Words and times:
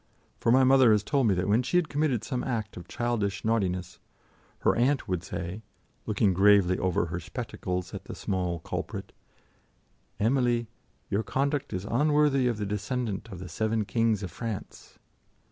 For 0.39 0.51
my 0.51 0.63
mother 0.63 0.91
has 0.93 1.03
told 1.03 1.27
me 1.27 1.35
that 1.35 1.47
when 1.47 1.61
she 1.61 1.77
had 1.77 1.87
committed 1.87 2.23
some 2.23 2.43
act 2.43 2.75
of 2.75 2.87
childish 2.87 3.45
naughtiness, 3.45 3.99
her 4.61 4.75
aunt 4.75 5.07
would 5.07 5.23
say, 5.23 5.61
looking 6.07 6.33
gravely 6.33 6.79
over 6.79 7.05
her 7.05 7.19
spectacles 7.19 7.93
at 7.93 8.05
the 8.05 8.15
small 8.15 8.57
culprit, 8.61 9.13
"Emily, 10.19 10.69
your 11.11 11.21
conduct 11.21 11.71
is 11.71 11.85
unworthy 11.85 12.47
of 12.47 12.57
the 12.57 12.65
descendant 12.65 13.29
of 13.31 13.37
the 13.37 13.47
seven 13.47 13.85
kings 13.85 14.23
of 14.23 14.31
France." 14.31 14.97